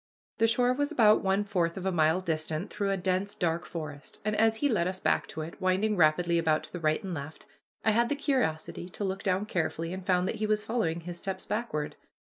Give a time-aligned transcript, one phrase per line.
[0.39, 4.19] The shore was about one fourth of a mile distant through a dense, dark forest,
[4.25, 7.13] and as he led us back to it, winding rapidly about to the right and
[7.13, 7.45] left,
[7.85, 11.19] I had the curiosity to look down carefully and found that he was following his
[11.19, 11.97] steps backward.